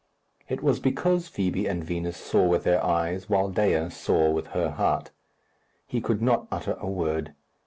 It 0.49 0.63
was 0.63 0.79
because 0.79 1.27
Fibi 1.27 1.67
and 1.67 1.85
Vinos 1.85 2.15
saw 2.15 2.47
with 2.47 2.63
their 2.63 2.83
eyes, 2.83 3.29
while 3.29 3.49
Dea 3.49 3.87
saw 3.91 4.31
with 4.31 4.47
her 4.47 4.71
heart. 4.71 5.11
He 5.85 6.01
could 6.01 6.23
not 6.23 6.47
utter 6.51 6.75
a 6.79 6.89
word. 6.89 7.35